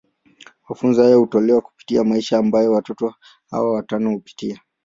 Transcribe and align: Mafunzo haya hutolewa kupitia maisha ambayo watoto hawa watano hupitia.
Mafunzo 0.69 1.03
haya 1.03 1.15
hutolewa 1.15 1.61
kupitia 1.61 2.03
maisha 2.03 2.37
ambayo 2.37 2.71
watoto 2.71 3.13
hawa 3.51 3.73
watano 3.73 4.09
hupitia. 4.09 4.61